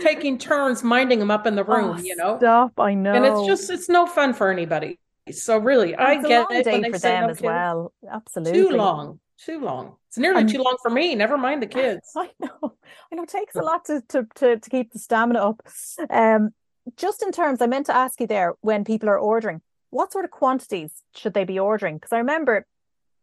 [0.00, 2.36] taking turns minding them up in the oh, room oh, you know?
[2.36, 4.98] stop i know and it's just it's no fun for anybody.
[5.30, 7.92] So really and i get it day for them no as well.
[8.10, 8.52] Absolutely.
[8.52, 9.96] too long too long.
[10.08, 11.14] It's nearly too long for me.
[11.14, 12.10] Never mind the kids.
[12.16, 12.74] I know.
[13.12, 13.22] I know.
[13.22, 15.62] It takes a lot to to to, to keep the stamina up.
[16.10, 16.50] Um,
[16.96, 20.24] just in terms, I meant to ask you there when people are ordering, what sort
[20.24, 21.96] of quantities should they be ordering?
[21.96, 22.66] Because I remember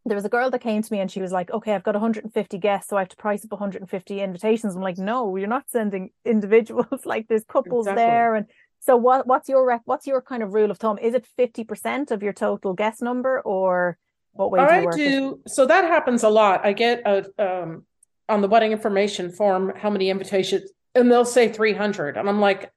[0.05, 1.95] there was a girl that came to me and she was like, "Okay, I've got
[1.95, 5.69] 150 guests, so I have to price up 150 invitations." I'm like, "No, you're not
[5.69, 7.05] sending individuals.
[7.05, 8.03] like there's couples exactly.
[8.03, 8.45] there." And
[8.79, 10.97] so, what what's your rec- what's your kind of rule of thumb?
[10.99, 13.97] Is it 50 percent of your total guest number, or
[14.35, 16.65] what way do I do so that happens a lot.
[16.65, 17.85] I get a um
[18.27, 22.71] on the wedding information form how many invitations and they'll say 300 and I'm like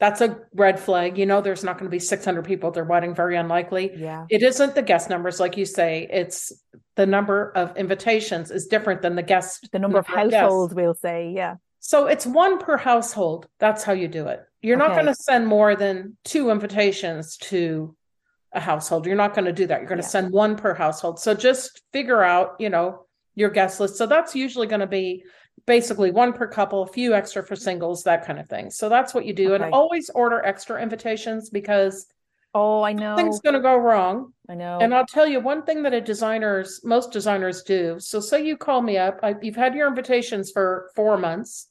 [0.00, 1.18] that's a red flag.
[1.18, 3.90] You know, there's not going to be 600 people at their wedding, very unlikely.
[3.96, 4.26] Yeah.
[4.30, 6.06] It isn't the guest numbers, like you say.
[6.10, 6.52] It's
[6.94, 9.68] the number of invitations is different than the guest.
[9.72, 11.32] The number, number of households, we'll say.
[11.34, 11.56] Yeah.
[11.80, 13.48] So it's one per household.
[13.58, 14.40] That's how you do it.
[14.62, 14.86] You're okay.
[14.88, 17.96] not going to send more than two invitations to
[18.52, 19.06] a household.
[19.06, 19.80] You're not going to do that.
[19.80, 20.10] You're going to yeah.
[20.10, 21.20] send one per household.
[21.20, 23.96] So just figure out, you know, your guest list.
[23.96, 25.24] So that's usually going to be
[25.66, 28.70] basically one per couple, a few extra for singles, that kind of thing.
[28.70, 29.54] So that's what you do.
[29.54, 29.64] Okay.
[29.64, 32.06] And always order extra invitations because
[32.54, 34.32] oh, I know things going to go wrong.
[34.48, 34.78] I know.
[34.80, 37.96] And I'll tell you one thing that a designers, most designers do.
[38.00, 41.68] So say you call me up, I, you've had your invitations for four months.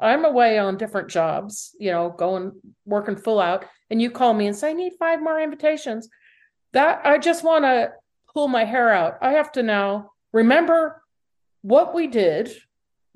[0.00, 2.52] I'm away on different jobs, you know, going
[2.86, 6.08] working full out, and you call me and say, I need five more invitations
[6.72, 7.92] that I just want to
[8.32, 9.18] pull my hair out.
[9.20, 11.02] I have to now remember
[11.62, 12.50] what we did,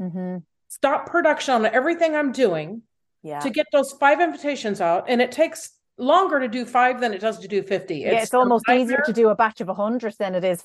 [0.01, 0.39] mm-hmm.
[0.69, 2.83] stop production on everything I'm doing
[3.23, 3.41] yeah.
[3.41, 5.07] to get those five invitations out.
[5.09, 8.05] And it takes longer to do five than it does to do 50.
[8.05, 10.65] It's yeah, it's almost easier to do a batch of 100 than it is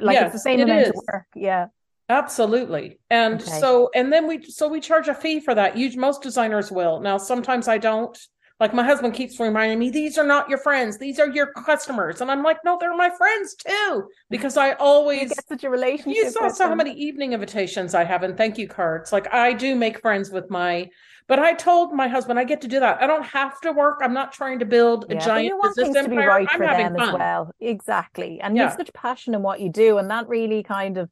[0.00, 0.88] like yes, it's the same amount is.
[0.90, 1.26] of work.
[1.34, 1.66] Yeah.
[2.08, 3.00] Absolutely.
[3.10, 3.58] And okay.
[3.58, 5.76] so and then we so we charge a fee for that.
[5.76, 7.00] You most designers will.
[7.00, 8.16] Now sometimes I don't
[8.58, 12.20] like my husband keeps reminding me, these are not your friends, these are your customers.
[12.20, 14.08] And I'm like, no, they're my friends too.
[14.30, 16.24] Because I always you get such a relationship.
[16.24, 19.12] You saw so many evening invitations I have and thank you cards.
[19.12, 20.88] Like I do make friends with my
[21.28, 23.02] but I told my husband I get to do that.
[23.02, 23.98] I don't have to work.
[24.00, 26.14] I'm not trying to build a yeah, giant you want business things empire.
[26.14, 27.08] To be right I'm for them fun.
[27.08, 27.50] as well.
[27.58, 28.40] Exactly.
[28.40, 28.62] And yeah.
[28.62, 29.98] you have such passion in what you do.
[29.98, 31.10] And that really kind of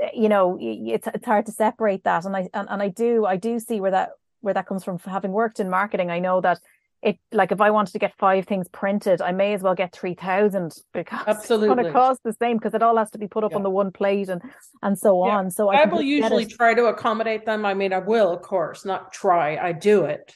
[0.00, 2.24] eh, you know, it's it's hard to separate that.
[2.24, 4.98] And I and, and I do I do see where that where that comes from
[5.00, 6.12] having worked in marketing.
[6.12, 6.60] I know that
[7.06, 9.92] it like if I wanted to get five things printed, I may as well get
[9.92, 11.68] three thousand because Absolutely.
[11.68, 13.58] it's going to cost the same because it all has to be put up yeah.
[13.58, 14.42] on the one plate and
[14.82, 15.36] and so yeah.
[15.36, 15.50] on.
[15.50, 17.64] So I, I will usually try to accommodate them.
[17.64, 19.56] I mean, I will, of course, not try.
[19.56, 20.34] I do it,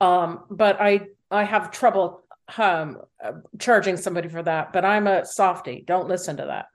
[0.00, 2.22] um, but I I have trouble
[2.58, 4.72] um, uh, charging somebody for that.
[4.72, 5.84] But I'm a softy.
[5.86, 6.66] Don't listen to that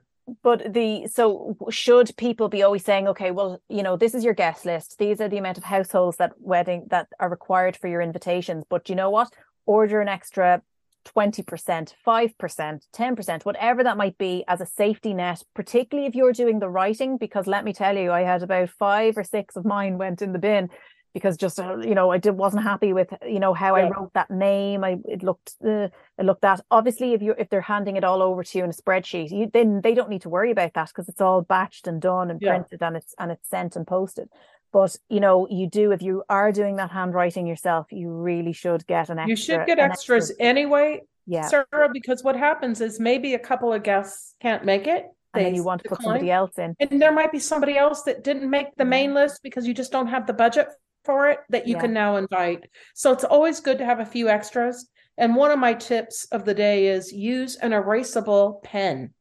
[0.42, 4.34] but the so should people be always saying okay well you know this is your
[4.34, 4.98] guest list.
[4.98, 8.64] These are the amount of households that wedding that are required for your invitations.
[8.68, 9.32] But you know what?
[9.66, 10.62] Order an extra
[11.04, 16.58] 20% 5% 10% whatever that might be as a safety net particularly if you're doing
[16.58, 19.96] the writing because let me tell you i had about five or six of mine
[19.96, 20.68] went in the bin
[21.14, 23.84] because just uh, you know I did, wasn't happy with you know how yeah.
[23.84, 24.84] I wrote that name.
[24.84, 28.22] I it looked uh, it looked that obviously if you if they're handing it all
[28.22, 30.88] over to you in a spreadsheet, you then they don't need to worry about that
[30.88, 32.50] because it's all batched and done and yeah.
[32.50, 34.28] printed and it's and it's sent and posted.
[34.72, 38.86] But you know you do if you are doing that handwriting yourself, you really should
[38.86, 39.30] get an extra.
[39.30, 40.46] You should get extras extra.
[40.46, 41.90] anyway, yeah, Sarah.
[41.92, 45.06] Because what happens is maybe a couple of guests can't make it.
[45.34, 45.98] and then you want to decline.
[45.98, 46.74] put somebody else in.
[46.80, 49.92] And there might be somebody else that didn't make the main list because you just
[49.92, 50.68] don't have the budget
[51.08, 51.80] for it that you yeah.
[51.80, 52.68] can now invite.
[52.94, 54.90] So it's always good to have a few extras.
[55.16, 59.14] And one of my tips of the day is use an erasable pen.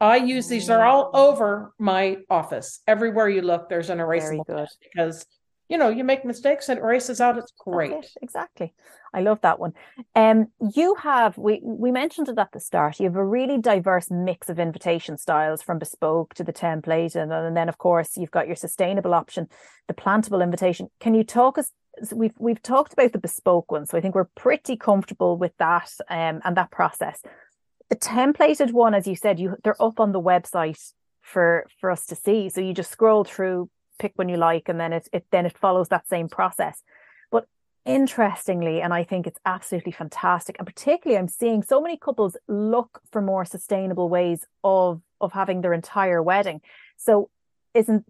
[0.00, 2.80] I use these, they're all over my office.
[2.86, 5.26] Everywhere you look, there's an erasable pen because
[5.68, 7.38] you know, you make mistakes and it erases out.
[7.38, 7.92] It's great.
[7.92, 8.10] It.
[8.20, 8.74] Exactly.
[9.14, 9.74] I love that one.
[10.14, 12.98] Um, you have we we mentioned it at the start.
[12.98, 17.32] You have a really diverse mix of invitation styles from bespoke to the template, and,
[17.32, 19.48] and then of course you've got your sustainable option,
[19.88, 20.88] the plantable invitation.
[21.00, 21.70] Can you talk us?
[22.10, 25.90] We've we've talked about the bespoke one, so I think we're pretty comfortable with that
[26.08, 27.20] um, and that process.
[27.90, 30.80] The templated one, as you said, you they're up on the website
[31.20, 32.48] for for us to see.
[32.48, 35.58] So you just scroll through, pick one you like, and then it, it then it
[35.58, 36.82] follows that same process.
[37.84, 43.00] Interestingly, and I think it's absolutely fantastic, and particularly I'm seeing so many couples look
[43.10, 46.60] for more sustainable ways of of having their entire wedding.
[46.96, 47.28] So
[47.74, 48.04] isn't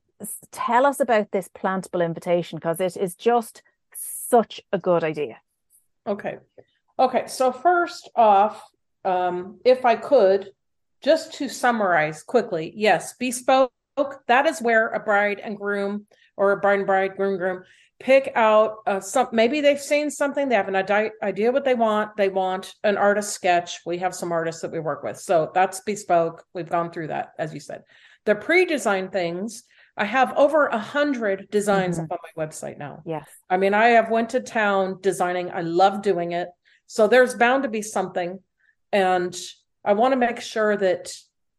[0.51, 3.63] tell us about this plantable invitation because it is just
[3.95, 5.39] such a good idea.
[6.07, 6.39] Okay.
[6.99, 7.27] Okay.
[7.27, 8.63] So first off,
[9.05, 10.51] um, if I could,
[11.03, 13.73] just to summarize quickly, yes, bespoke
[14.27, 16.07] that is where a bride and groom
[16.37, 17.63] or a bride and bride groom groom
[18.03, 22.17] pick out uh, some maybe they've seen something they have an idea what they want
[22.17, 23.81] they want an artist sketch.
[23.87, 25.19] We have some artists that we work with.
[25.19, 26.45] So that's bespoke.
[26.53, 27.83] We've gone through that as you said.
[28.25, 32.11] The pre-designed things i have over a hundred designs mm-hmm.
[32.11, 33.03] up on my website now.
[33.07, 33.29] Yes.
[33.49, 35.51] I mean i have went to town designing.
[35.51, 36.49] I love doing it.
[36.87, 38.41] So there's bound to be something.
[38.91, 39.37] And
[39.85, 41.13] i want to make sure that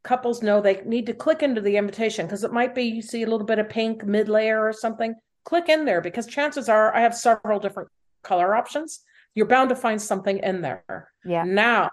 [0.03, 3.23] couples know they need to click into the invitation because it might be you see
[3.23, 5.15] a little bit of pink mid layer or something.
[5.43, 7.89] Click in there because chances are I have several different
[8.23, 9.01] color options.
[9.36, 11.10] You're bound to find something in there.
[11.25, 11.43] Yeah.
[11.43, 11.89] Now,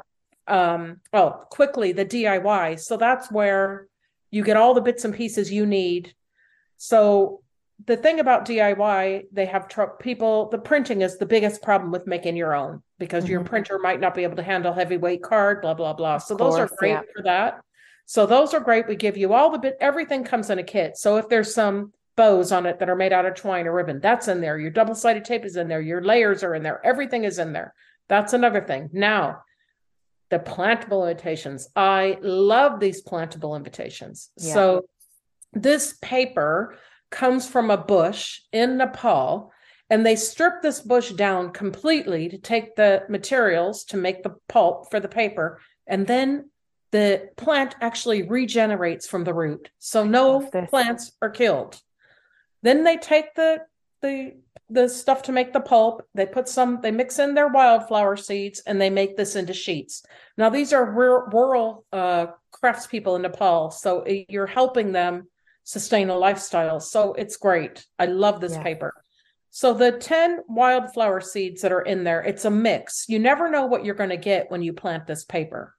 [0.46, 2.80] um, oh, quickly the DIY.
[2.80, 3.86] So that's where
[4.30, 6.14] you get all the bits and pieces you need.
[6.76, 7.42] So
[7.86, 10.48] the thing about DIY, they have tr- people.
[10.50, 13.32] The printing is the biggest problem with making your own because mm-hmm.
[13.32, 16.18] your printer might not be able to handle heavyweight card, blah blah blah.
[16.18, 17.02] So course, those are great yeah.
[17.14, 17.60] for that.
[18.06, 18.88] So those are great.
[18.88, 20.96] We give you all the bit, everything comes in a kit.
[20.96, 23.98] So if there's some bows on it that are made out of twine or ribbon,
[23.98, 24.58] that's in there.
[24.58, 25.80] Your double sided tape is in there.
[25.80, 26.78] Your layers are in there.
[26.84, 27.72] Everything is in there.
[28.10, 28.90] That's another thing.
[28.92, 29.44] Now,
[30.28, 31.70] the plantable invitations.
[31.74, 34.28] I love these plantable invitations.
[34.36, 34.52] Yeah.
[34.52, 34.88] So
[35.54, 36.76] this paper
[37.10, 39.50] comes from a bush in Nepal
[39.88, 44.90] and they strip this bush down completely to take the materials to make the pulp
[44.90, 46.50] for the paper and then
[46.92, 49.70] the plant actually regenerates from the root.
[49.78, 51.80] So no plants are killed.
[52.62, 53.62] Then they take the
[54.02, 54.34] the
[54.70, 56.06] the stuff to make the pulp.
[56.14, 60.04] They put some, they mix in their wildflower seeds and they make this into sheets.
[60.38, 62.28] Now, these are rural, rural uh,
[62.62, 63.72] craftspeople in Nepal.
[63.72, 65.26] So you're helping them
[65.64, 66.78] sustain a lifestyle.
[66.78, 67.84] So it's great.
[67.98, 68.62] I love this yeah.
[68.62, 68.94] paper.
[69.50, 73.06] So the 10 wildflower seeds that are in there, it's a mix.
[73.08, 75.74] You never know what you're going to get when you plant this paper.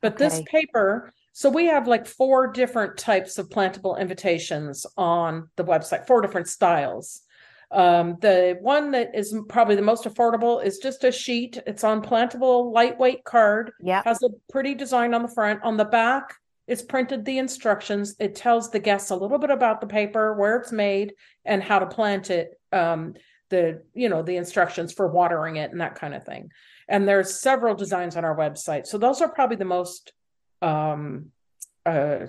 [0.00, 0.24] But okay.
[0.24, 6.06] this paper, so we have like four different types of plantable invitations on the website,
[6.06, 7.22] four different styles.
[7.70, 11.58] Um, the one that is probably the most affordable is just a sheet.
[11.66, 13.70] It's on plantable, lightweight card.
[13.80, 14.02] Yeah.
[14.04, 15.62] Has a pretty design on the front.
[15.62, 16.34] On the back,
[16.66, 18.16] it's printed the instructions.
[18.18, 21.14] It tells the guests a little bit about the paper, where it's made,
[21.44, 22.60] and how to plant it.
[22.72, 23.14] Um,
[23.50, 26.50] the you know the instructions for watering it and that kind of thing.
[26.88, 28.86] And there's several designs on our website.
[28.86, 30.12] So those are probably the most
[30.62, 31.26] um,
[31.86, 32.26] uh,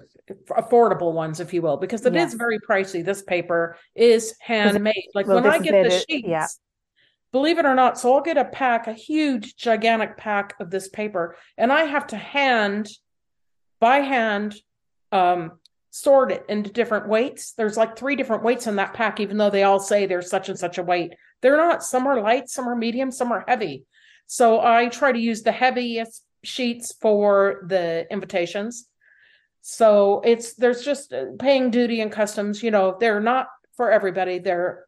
[0.50, 2.30] affordable ones, if you will, because it Yes.
[2.32, 3.04] is very pricey.
[3.04, 5.10] This paper is handmade.
[5.14, 6.48] Like well, when I get the sheets, yeah.
[7.32, 10.88] believe it or not, so I'll get a pack, a huge, gigantic pack of this
[10.90, 12.90] paper, and I have to hand
[13.80, 14.56] by hand
[15.12, 17.52] um sort it into different weights.
[17.52, 20.48] There's like three different weights in that pack, even though they all say there's such
[20.48, 21.14] and such a weight.
[21.42, 21.84] They're not.
[21.84, 23.84] Some are light, some are medium, some are heavy.
[24.28, 28.88] So I try to use the heaviest sheets for the invitations.
[29.62, 34.40] So it's there's just uh, paying duty and customs, you know, they're not for everybody.
[34.40, 34.86] They're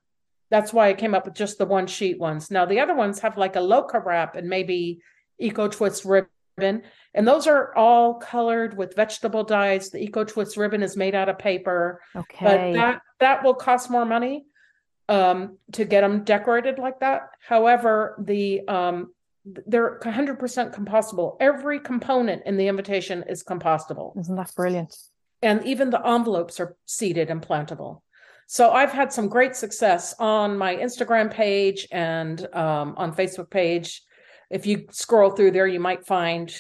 [0.50, 2.52] that's why I came up with just the one sheet ones.
[2.52, 5.02] Now the other ones have like a lokta wrap and maybe
[5.40, 6.84] eco twist ribbon.
[7.16, 9.90] And those are all colored with vegetable dyes.
[9.90, 12.46] The eco twist ribbon is made out of paper Okay.
[12.46, 14.46] but that that will cost more money
[15.10, 19.12] um to get them decorated like that however the um
[19.46, 21.38] they're 100% compostable.
[21.40, 24.18] Every component in the invitation is compostable.
[24.20, 24.96] Isn't that brilliant?
[25.44, 28.02] and even the envelopes are seeded and plantable.
[28.48, 34.02] So i've had some great success on my instagram page and um, on facebook page.
[34.50, 36.56] If you scroll through there you might find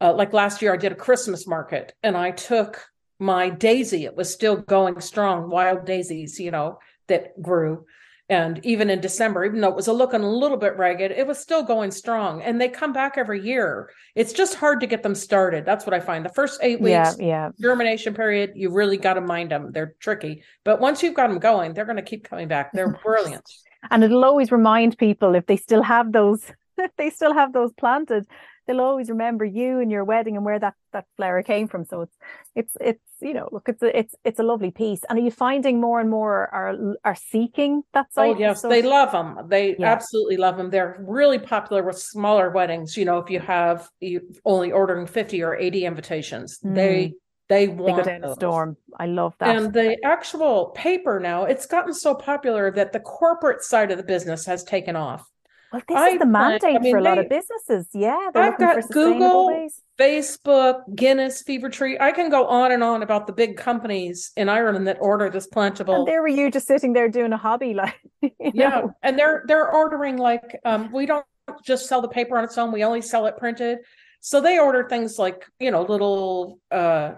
[0.00, 2.84] uh, like last year i did a christmas market and i took
[3.18, 4.04] my daisy.
[4.04, 7.86] It was still going strong wild daisies you know that grew
[8.28, 11.26] and even in december even though it was a looking a little bit ragged it
[11.26, 12.42] was still going strong.
[12.42, 13.90] And they come back every year.
[14.14, 15.64] It's just hard to get them started.
[15.64, 16.24] That's what i find.
[16.24, 17.50] The first eight Yeah, weeks yeah.
[17.60, 20.42] germination period you really got to mind them they're tricky.
[20.64, 22.74] But once you've got them going they're going to keep coming back.
[22.74, 23.48] They're brilliant.
[23.90, 26.44] And it'll always remind people if they still have those,
[26.78, 28.26] if they still have those planted,
[28.66, 31.84] they'll always remember you and your wedding and where that that flower came from.
[31.84, 32.16] So it's
[32.54, 35.00] it's it's you know look it's a, it's it's a lovely piece.
[35.08, 38.36] And are you finding more and more are are seeking that oh, site?
[38.36, 39.48] Oh yes, they love them.
[39.48, 39.92] They Yeah.
[39.92, 40.70] absolutely love them.
[40.70, 42.96] They're really popular with smaller weddings.
[42.96, 47.12] You know, if you have you only ordering fifty or eighty invitations, they mm.
[47.48, 48.76] they they go want down a storm.
[48.98, 49.56] I love that.
[49.56, 54.04] And the actual paper now, it's gotten so popular that the corporate side of the
[54.04, 55.24] business has taken off.
[55.72, 57.88] Well, this I is the find- mandate I mean, for a lot of businesses.
[57.92, 59.82] Yeah, they're I've got for Google, ways.
[59.98, 61.96] Facebook, Guinness, Fever Tree.
[62.00, 65.48] I can go on and on about the big companies in Ireland that order this
[65.48, 65.96] plantable.
[66.00, 68.92] And there were you just sitting there doing a hobby, like yeah know.
[69.02, 71.24] and they're they're ordering like um we don't
[71.64, 73.78] just sell the paper on its own we only sell it printed
[74.20, 77.12] so they order things like you know little uh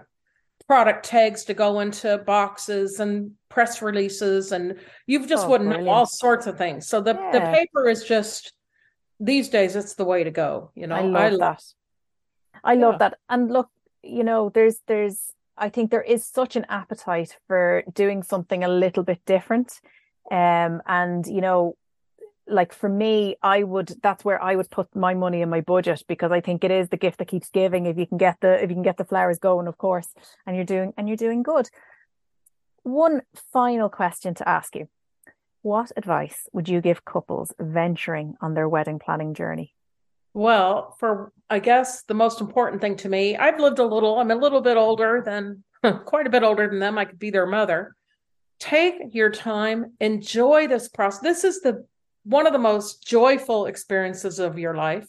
[0.67, 4.75] product tags to go into boxes and press releases and
[5.07, 8.53] you've just Oh, wouldn't all sorts of things so the the paper is just
[9.19, 11.63] these days it's the way to go you know I love that.
[12.63, 12.97] I love Yeah.
[12.99, 13.17] that.
[13.29, 13.69] And look,
[14.03, 18.67] you know, there's there's I think there is such an appetite for doing something a
[18.67, 19.79] little bit different.
[20.31, 21.75] Um and you know,
[22.47, 26.03] like for me, I would that's where I would put my money in my budget
[26.07, 28.61] because I think it is the gift that keeps giving if you can get the
[28.63, 30.09] if you can get the flowers going, of course,
[30.45, 31.69] and you're doing and you're doing good.
[32.83, 34.87] One final question to ask you.
[35.61, 39.73] What advice would you give couples venturing on their wedding planning journey?
[40.33, 44.31] Well, for I guess the most important thing to me, I've lived a little, I'm
[44.31, 45.63] a little bit older than
[46.05, 46.97] quite a bit older than them.
[46.97, 47.95] I could be their mother.
[48.59, 51.21] Take your time, enjoy this process.
[51.21, 51.85] This is the
[52.23, 55.07] one of the most joyful experiences of your life.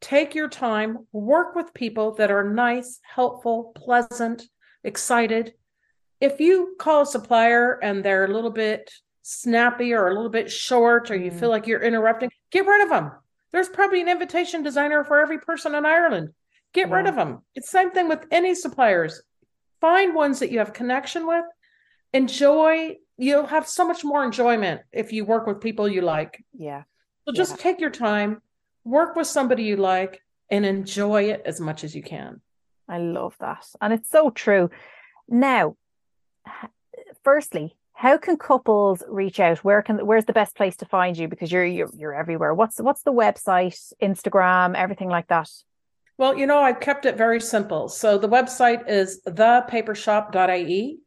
[0.00, 4.48] Take your time, work with people that are nice, helpful, pleasant,
[4.84, 5.54] excited.
[6.20, 8.90] If you call a supplier and they're a little bit
[9.22, 11.38] snappy or a little bit short, or you Mm.
[11.40, 13.12] feel like you're interrupting, get rid of them.
[13.52, 16.34] There's probably an invitation designer for every person in Ireland.
[16.72, 17.42] Get rid of them.
[17.54, 19.22] It's same thing with any suppliers.
[19.80, 21.44] Find ones that you have connection with.
[22.12, 22.96] Enjoy.
[23.16, 26.44] You'll have so much more enjoyment if you work with people you like.
[26.52, 26.82] Yeah.
[27.26, 27.62] So just Yeah.
[27.62, 28.42] take your time,
[28.84, 32.40] work with somebody you like, and enjoy it as much as you can.
[32.88, 33.66] I love that.
[33.80, 34.70] And it's so true.
[35.28, 35.76] Now,
[37.24, 39.58] firstly, how can couples reach out?
[39.58, 41.26] Where can where's the best place to find you?
[41.26, 42.54] Because you're you're you're everywhere.
[42.54, 45.50] What's what's the website, Instagram, everything like that?
[46.16, 47.88] Well, you know, I've kept it very simple.
[47.88, 50.98] So the website is thepapershop.ie.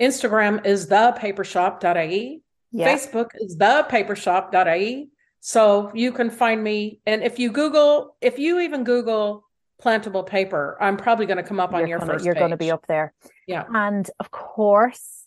[0.00, 2.42] Instagram is thepapershop.ie.
[2.72, 2.94] Yeah.
[2.94, 5.08] Facebook is thepapershop.ie.
[5.40, 7.00] So you can find me.
[7.06, 9.44] And if you Google, if you even Google
[9.82, 12.50] plantable paper, I'm probably going to come up on you're your gonna, first you're going
[12.50, 13.12] to be up there.
[13.46, 13.64] Yeah.
[13.72, 15.26] And of course,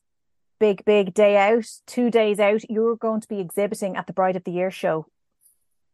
[0.59, 4.35] big, big day out, two days out, you're going to be exhibiting at the Bride
[4.35, 5.05] of the Year show,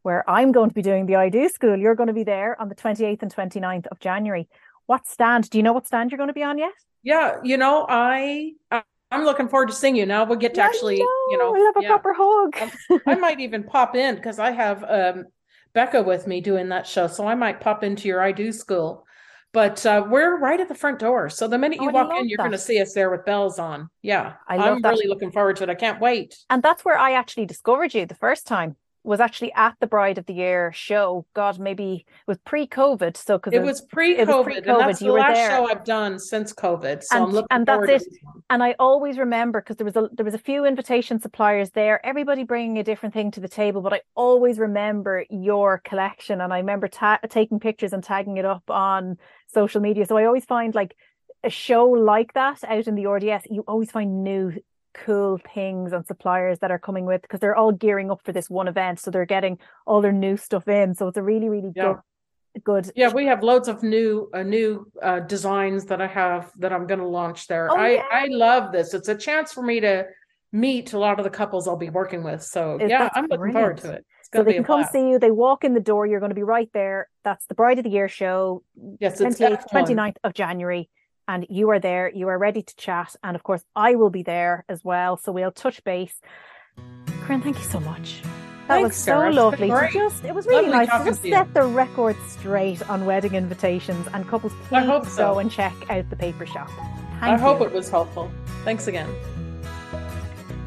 [0.01, 1.78] where I'm going to be doing the I Do School.
[1.78, 4.47] You're going to be there on the 28th and 29th of January.
[4.86, 5.49] What stand?
[5.49, 6.74] Do you know what stand you're going to be on yet?
[7.04, 8.54] Yeah, you know, I
[9.14, 10.06] I'm looking forward to seeing you.
[10.08, 11.08] Now we'll get to actually, know.
[11.30, 11.88] you know, we'll have a yeah.
[11.88, 12.72] proper hug.
[13.06, 15.26] I might even pop in because I have um,
[15.74, 19.05] Becca with me doing that show, so I might pop into your I Do School
[19.53, 21.30] but uh, we're right at the front door.
[21.30, 23.59] So the minute you oh, walk in, you're going to see us there with bells
[23.59, 23.88] on.
[24.01, 24.34] Yeah.
[24.47, 25.69] I am really looking forward to it.
[25.69, 26.36] I can't wait.
[26.49, 30.18] And that's where I actually discovered you the first time was actually at the Bride
[30.18, 31.26] of the Year show.
[31.34, 33.18] God, maybe it was pre-COVID.
[33.18, 35.49] So because it, it, was pre-COVID, pre-COVID and that's the last there.
[35.51, 37.04] show I've done since COVID.
[37.04, 38.18] So and, I'm looking and that's it.
[38.49, 42.06] And I always remember because there was a there was a few invitation suppliers there,
[42.06, 43.82] everybody bringing a different thing to the table.
[43.82, 48.45] But I always remember your collection, and I remember ta- taking pictures and tagging it
[48.45, 50.06] up on social media.
[50.06, 50.95] So I always find like
[51.43, 54.54] a show like that out in the RDS, you always find new
[54.93, 58.49] cool things and suppliers that are coming with because they're all gearing up for this
[58.49, 58.99] one event.
[58.99, 60.95] So they're getting all their new stuff in.
[60.95, 61.83] So it's a really, really yeah.
[61.83, 61.97] good
[62.63, 66.71] good yeah we have loads of new uh, new uh, designs that i have that
[66.71, 68.03] i'm going to launch there oh, i yeah.
[68.11, 70.05] i love this it's a chance for me to
[70.51, 73.51] meet a lot of the couples i'll be working with so it, yeah i'm looking
[73.51, 76.19] forward to it so they can come see you they walk in the door you're
[76.19, 78.61] going to be right there that's the bride of the year show
[78.99, 80.89] yes 28th 29th of january
[81.28, 83.15] and you are there, you are ready to chat.
[83.24, 85.17] And of course, I will be there as well.
[85.17, 86.19] So we'll touch base.
[87.21, 88.21] Corinne, thank you so much.
[88.67, 89.34] That Thanks, was so Sarah.
[89.34, 93.05] lovely to just, it was really lovely nice to just set the record straight on
[93.05, 95.39] wedding invitations and couples please go so.
[95.39, 96.69] and check out the paper shop.
[97.19, 97.39] Thank I you.
[97.39, 98.32] hope it was helpful.
[98.63, 99.13] Thanks again.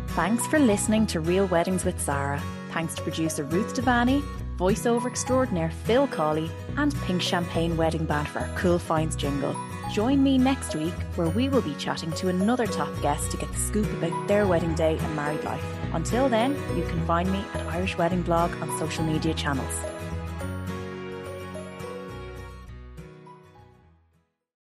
[0.09, 2.43] Thanks for listening to Real Weddings with Sarah.
[2.71, 4.23] Thanks to producer Ruth Devani,
[4.59, 9.57] voiceover extraordinaire Phil Cawley, and Pink Champagne Wedding Band for our Cool Finds jingle.
[9.93, 13.51] Join me next week where we will be chatting to another top guest to get
[13.53, 15.65] the scoop about their wedding day and married life.
[15.93, 19.96] Until then, you can find me at Irish Wedding Blog on social media channels.